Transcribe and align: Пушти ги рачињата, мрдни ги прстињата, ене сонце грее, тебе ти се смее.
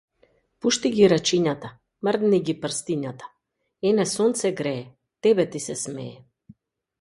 Пушти 0.65 0.89
ги 0.93 1.09
рачињата, 1.11 1.69
мрдни 2.07 2.39
ги 2.47 2.55
прстињата, 2.63 3.29
ене 3.91 4.07
сонце 4.15 4.53
грее, 4.63 4.89
тебе 5.29 5.47
ти 5.55 5.63
се 5.69 5.77
смее. 5.85 6.19